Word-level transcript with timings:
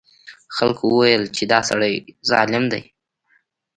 خلکو 0.55 0.83
وویل 0.87 1.23
چې 1.35 1.43
دا 1.51 1.59
سړی 1.69 1.93
ظالم 2.29 2.63
دی. 2.73 2.83